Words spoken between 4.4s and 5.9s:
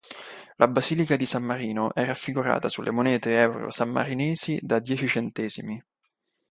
da dieci centesimi.